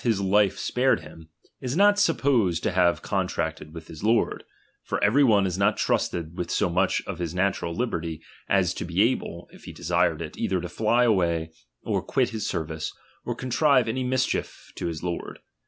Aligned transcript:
his 0.03 0.19
life 0.19 0.57
spared 0.57 1.01
hlra, 1.01 1.27
is 1.61 1.77
not 1.77 1.99
supposed 1.99 2.63
to 2.63 2.71
have 2.71 3.03
con 3.03 3.27
tracted 3.27 3.71
with 3.71 3.87
his 3.87 4.01
lord; 4.03 4.43
for 4.81 4.99
every 5.03 5.23
one 5.23 5.45
is 5.45 5.59
not 5.59 5.77
trusted" 5.77 6.35
with 6.39 6.49
so 6.49 6.71
much 6.71 7.03
of 7.05 7.19
his 7.19 7.35
natural 7.35 7.71
liberty, 7.71 8.19
as 8.49 8.73
to 8.73 8.83
be 8.83 9.03
able, 9.03 9.45
r 9.51 9.55
if 9.55 9.65
he 9.65 9.71
desired 9.71 10.19
it, 10.19 10.35
either 10.35 10.59
to 10.59 10.67
fly 10.67 11.03
away, 11.03 11.51
or 11.83 12.01
quit 12.01 12.29
his 12.29 12.47
ser' 12.49 12.63
vice, 12.65 12.91
or 13.25 13.35
contrive 13.35 13.87
any 13.87 14.03
mischief 14.03 14.71
to 14.75 14.87
his 14.87 15.03
lord. 15.03 15.37